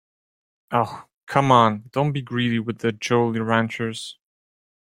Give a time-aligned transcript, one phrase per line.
[0.71, 4.17] Oh, come on, don't be greedy with the Jolly Ranchers.